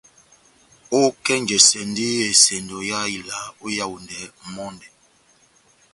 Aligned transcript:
Ókenjɛsɛndi 1.01 2.07
esɛndo 2.29 2.77
yá 2.89 2.99
ila 3.17 3.37
ó 3.63 3.67
Yaondɛ 3.77 4.19
mɔndɛ. 4.53 4.87